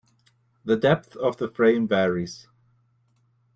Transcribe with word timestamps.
The 0.65 0.75
depth 0.75 1.15
of 1.17 1.37
the 1.37 1.47
frame 1.47 1.87
varies. 1.87 2.47